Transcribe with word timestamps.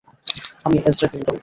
আমি 0.65 0.77
Ezra 0.89 1.07
Grindle. 1.11 1.37